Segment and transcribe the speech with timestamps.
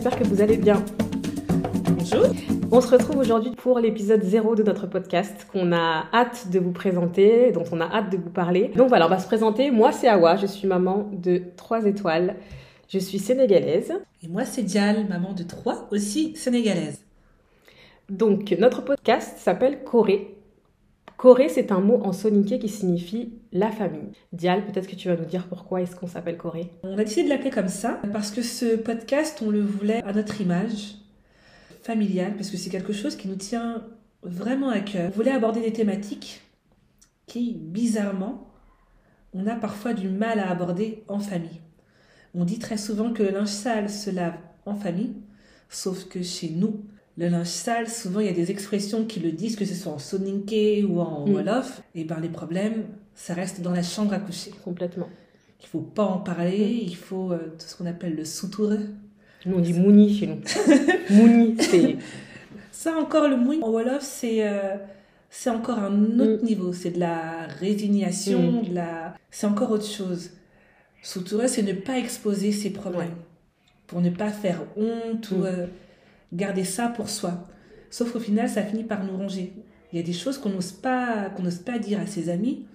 [0.00, 0.80] J'espère que vous allez bien.
[1.90, 2.26] Bonjour.
[2.70, 6.70] On se retrouve aujourd'hui pour l'épisode 0 de notre podcast qu'on a hâte de vous
[6.70, 8.70] présenter, dont on a hâte de vous parler.
[8.76, 9.72] Donc voilà, on va se présenter.
[9.72, 12.36] Moi, c'est Awa, je suis maman de 3 étoiles.
[12.88, 13.92] Je suis sénégalaise.
[14.22, 17.04] Et moi, c'est Dial, maman de 3, aussi sénégalaise.
[18.08, 20.37] Donc, notre podcast s'appelle Corée.
[21.18, 24.12] Corée, c'est un mot en soninké qui signifie la famille.
[24.32, 26.70] Dial, peut-être que tu vas nous dire pourquoi est-ce qu'on s'appelle Corée?
[26.84, 30.12] On a décidé de l'appeler comme ça parce que ce podcast, on le voulait à
[30.12, 30.94] notre image
[31.82, 33.84] familiale, parce que c'est quelque chose qui nous tient
[34.22, 35.10] vraiment à cœur.
[35.12, 36.40] On voulait aborder des thématiques
[37.26, 38.52] qui, bizarrement,
[39.34, 41.60] on a parfois du mal à aborder en famille.
[42.32, 45.16] On dit très souvent que le linge sale se lave en famille,
[45.68, 46.84] sauf que chez nous,
[47.18, 49.92] le linge sale, souvent il y a des expressions qui le disent, que ce soit
[49.92, 51.32] en soninké ou en Mm.
[51.34, 54.52] wolof, et ben les problèmes, ça reste dans la chambre à coucher.
[54.64, 55.08] Complètement.
[55.60, 58.86] Il faut pas en parler, il faut euh, tout ce qu'on appelle le soutoureux.
[59.44, 60.40] Nous, on dit mouni chez nous.
[61.10, 61.96] mouni, c'est.
[62.70, 64.76] Ça encore, le mouille en wolof, c'est euh,
[65.30, 66.46] c'est encore un autre Mm.
[66.46, 66.72] niveau.
[66.72, 68.68] C'est de la résignation, Mm.
[68.68, 69.14] de la...
[69.32, 70.30] c'est encore autre chose.
[71.02, 73.24] Soutoureux, c'est ne pas exposer ses problèmes, Ouais.
[73.88, 75.66] pour ne pas faire honte ou euh,
[76.32, 77.46] garder ça pour soi.
[77.90, 79.52] Sauf qu'au final, ça finit par nous ronger.
[79.92, 82.66] Il y a des choses qu'on n'ose pas, qu'on n'ose pas dire à ses amis.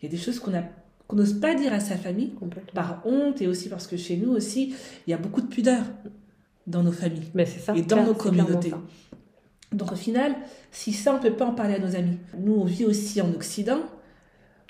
[0.00, 0.64] Il y a des choses qu'on a-
[1.06, 2.32] qu'on n'ose pas dire à sa famille
[2.74, 4.74] par honte et aussi parce que chez nous aussi,
[5.06, 5.82] il y a beaucoup de pudeur
[6.66, 7.74] dans nos familles Mais c'est ça.
[7.76, 8.72] et dans clair- nos communautés.
[9.72, 10.34] Donc au final,
[10.72, 12.18] si ça, on ne peut pas en parler à nos amis.
[12.38, 13.78] Nous, on vit aussi en Occident.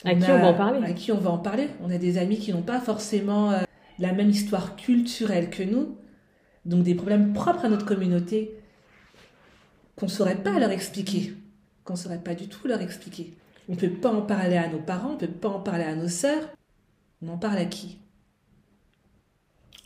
[0.04, 0.86] À qui on va en parler?
[0.86, 1.68] À qui on va en parler?
[1.82, 3.60] On a des amis qui n'ont pas forcément euh,
[3.98, 5.96] la même histoire culturelle que nous,
[6.66, 8.58] donc des problèmes propres à notre communauté
[9.96, 11.34] qu'on ne saurait pas leur expliquer,
[11.84, 13.34] qu'on ne saurait pas du tout leur expliquer.
[13.68, 15.84] On ne peut pas en parler à nos parents, on ne peut pas en parler
[15.84, 16.48] à nos sœurs.
[17.22, 17.98] On en parle à qui?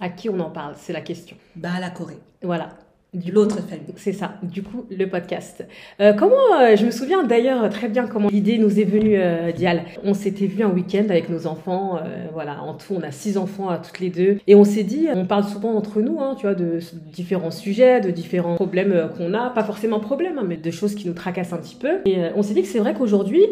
[0.01, 0.75] À qui on en parle?
[0.79, 1.37] C'est la question.
[1.55, 2.77] Bah à la Corée, Voilà.
[3.13, 3.93] Du l'autre famille.
[3.97, 5.67] C'est ça, du coup, le podcast.
[6.01, 9.51] Euh, comment, euh, je me souviens d'ailleurs très bien comment l'idée nous est venue, euh,
[9.51, 9.83] Dial.
[10.05, 13.37] On s'était vu un week-end avec nos enfants, euh, voilà, en tout, on a six
[13.37, 16.35] enfants à toutes les deux, et on s'est dit, on parle souvent entre nous, hein,
[16.37, 16.79] tu vois, de
[17.13, 20.95] différents sujets, de différents problèmes euh, qu'on a, pas forcément problèmes, hein, mais de choses
[20.95, 21.99] qui nous tracassent un petit peu.
[22.05, 23.43] Et euh, on s'est dit que c'est vrai qu'aujourd'hui,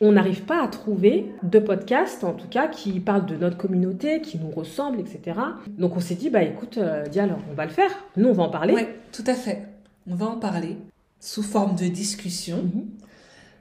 [0.00, 4.20] on n'arrive pas à trouver de podcast, en tout cas, qui parlent de notre communauté,
[4.20, 5.38] qui nous ressemblent, etc.
[5.68, 7.90] Donc on s'est dit, bah écoute, euh, Dial, on va le faire.
[8.16, 8.74] Nous, on va en parler.
[8.74, 9.66] Oui, tout à fait.
[10.06, 10.76] On va en parler
[11.18, 12.58] sous forme de discussion.
[12.62, 12.86] Mhm.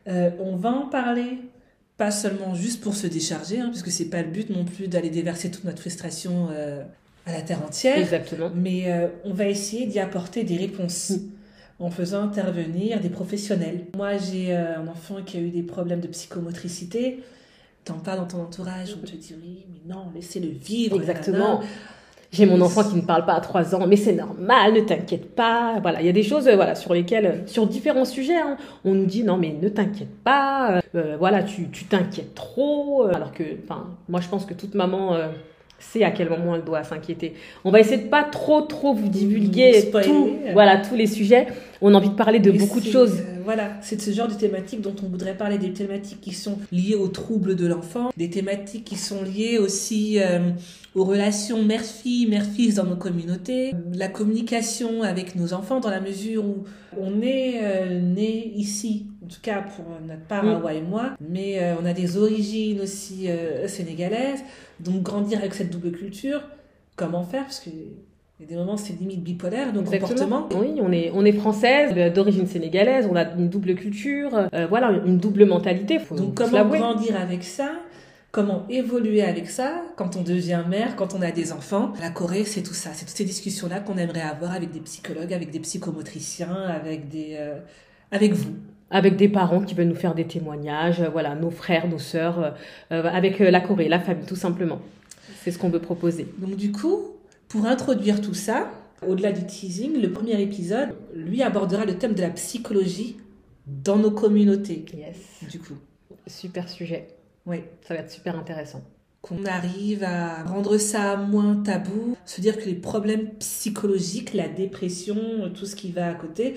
[0.07, 1.39] Euh, on va en parler
[1.97, 5.09] pas seulement juste pour se décharger, hein, puisque c'est pas le but non plus d'aller
[5.09, 6.83] déverser toute notre frustration euh,
[7.25, 8.51] à la terre entière, Exactement.
[8.53, 11.29] mais on va essayer d'y apporter des réponses Mm.
[11.79, 13.87] En faisant intervenir des professionnels.
[13.95, 17.23] Moi, j'ai euh, un enfant qui a eu des problèmes de psychomotricité.
[17.83, 20.95] T'en parles dans ton entourage, on te dit oui, mais non, laissez-le vivre.
[20.95, 21.61] Exactement.
[22.35, 25.35] J'ai mon enfant qui ne parle pas à 3 ans, mais c'est normal, ne t'inquiète
[25.35, 25.79] pas.
[25.81, 28.57] Voilà, il y a des choses euh, voilà, sur lesquelles, euh, sur différents sujets, hein,
[28.83, 33.03] on nous dit non, mais ne t'inquiète pas, euh, voilà, tu tu t'inquiètes trop.
[33.03, 35.29] alors que, enfin, moi je pense que toute maman euh,
[35.79, 37.33] sait à quel moment elle doit s'inquiéter.
[37.63, 40.07] On va essayer de pas trop, trop vous divulguer Spoiler.
[40.07, 41.47] tout, voilà, tous les sujets.
[41.87, 43.19] On a envie de parler de Et beaucoup de choses.
[43.19, 46.33] euh, voilà, c'est de ce genre de thématiques dont on voudrait parler, des thématiques qui
[46.33, 50.49] sont liées aux troubles de l'enfant, des thématiques qui sont liées aussi euh,
[50.95, 56.43] aux relations mère-fille, mère-fils dans nos communautés, la communication avec nos enfants dans la mesure
[56.43, 56.63] où
[56.97, 60.49] on est euh, né ici, en tout cas pour notre part, Mm.
[60.55, 64.39] Awa et moi, mais euh, on a des origines aussi euh, sénégalaises,
[64.79, 66.41] donc grandir avec cette double culture,
[66.95, 67.43] comment faire?
[67.43, 67.69] Parce que
[68.39, 70.41] il y a des moments, c'est limite bipolaire, nos Exactement.
[70.41, 70.61] comportements.
[70.61, 74.67] Oui, on est, on est française, euh, d'origine sénégalaise, on a une double culture, euh,
[74.67, 75.99] voilà, une double mentalité.
[75.99, 77.71] Faut, Donc comment grandir avec ça?
[78.31, 79.81] Comment évoluer avec ça?
[79.95, 81.93] Quand on devient mère, quand on a des enfants?
[82.01, 82.89] La Corée, c'est tout ça.
[82.93, 87.37] C'est toutes ces discussions-là qu'on aimerait avoir avec des psychologues, avec des psychomotriciens, avec des,
[87.39, 87.59] euh,
[88.11, 88.51] avec vous.
[88.91, 92.53] avec des parents qui veulent nous faire des témoignages, voilà, nos frères, nos sœurs,
[92.91, 94.79] euh, avec la Corée, la famille, tout simplement.
[95.41, 96.27] C'est ce qu'on veut proposer.
[96.37, 97.14] Donc du coup,
[97.55, 98.69] pour introduire tout ça,
[99.07, 103.15] au-delà du teasing, le premier épisode, lui abordera le thème de la psychologie
[103.65, 104.85] dans nos communautés.
[104.93, 105.49] Yes.
[105.49, 105.75] Du coup,
[106.27, 107.07] Super sujet.
[107.45, 107.59] oui.
[107.87, 108.81] Ça va être super intéressant.
[109.21, 115.15] qu'on arrive à rendre ça moins tabou, se dire que les problèmes psychologiques, la dépression,
[115.53, 116.55] tout ce qui va à côté,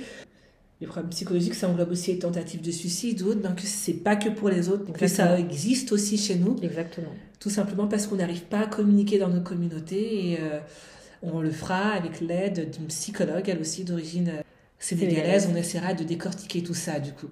[0.81, 4.17] les problèmes psychologiques, ça englobe aussi les tentatives de suicide ou autres, que c'est pas
[4.17, 7.13] que pour les autres, que ça existe aussi chez nous, Exactement.
[7.41, 10.61] tout simplement parce qu'on n'arrive pas à communiquer dans nos communautés et euh,
[11.23, 14.43] on le fera avec l'aide d'une psychologue, elle aussi d'origine euh,
[14.79, 15.49] Sénégalaise.
[15.53, 17.29] on essaiera de décortiquer tout ça du coup.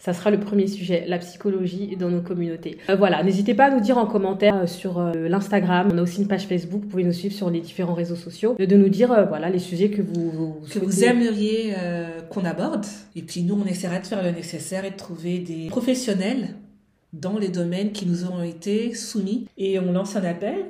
[0.00, 2.78] Ça sera le premier sujet, la psychologie dans nos communautés.
[2.88, 5.88] Euh, voilà, n'hésitez pas à nous dire en commentaire euh, sur euh, l'Instagram.
[5.92, 6.82] On a aussi une page Facebook.
[6.82, 8.54] Vous pouvez nous suivre sur les différents réseaux sociaux.
[8.56, 11.74] De nous dire voilà les sujets que vous, vous que vous aimeriez
[12.30, 12.86] qu'on aborde.
[13.16, 16.50] Et puis nous, on essaiera de faire le nécessaire et de trouver des professionnels
[17.12, 19.48] dans les domaines qui nous ont été soumis.
[19.56, 20.66] Et on lance un appel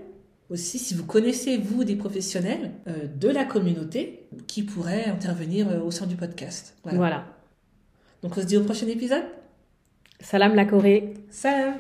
[0.48, 2.70] aussi si vous connaissez, vous, des professionnels
[3.14, 6.74] de la communauté qui pourraient intervenir au sein du podcast.
[6.84, 7.37] voilà.
[8.22, 9.24] Donc on se dit au prochain épisode.
[10.20, 11.14] Salam la Corée.
[11.30, 11.74] Salam.